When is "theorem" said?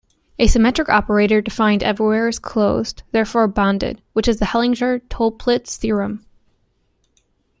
5.77-6.25